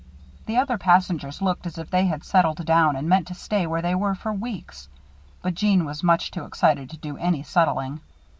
The 0.47 0.57
other 0.57 0.79
passengers 0.79 1.43
looked 1.43 1.67
as 1.67 1.77
if 1.77 1.91
they 1.91 2.07
had 2.07 2.23
settled 2.23 2.65
down 2.65 2.95
and 2.95 3.07
meant 3.07 3.27
to 3.27 3.35
stay 3.35 3.67
where 3.67 3.83
they 3.83 3.93
were 3.93 4.15
for 4.15 4.33
weeks; 4.33 4.89
but 5.43 5.53
Jeanne 5.53 5.85
was 5.85 6.01
much 6.01 6.31
too 6.31 6.43
excited 6.45 6.89
to 6.89 6.97
do 6.97 7.17
any 7.17 7.43
settling. 7.43 8.01